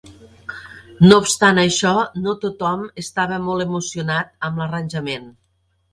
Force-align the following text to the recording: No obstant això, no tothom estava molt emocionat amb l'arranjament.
No 1.09 1.19
obstant 1.23 1.59
això, 1.63 1.91
no 2.23 2.35
tothom 2.45 2.83
estava 3.05 3.41
molt 3.49 3.67
emocionat 3.67 4.33
amb 4.49 4.63
l'arranjament. 4.63 5.29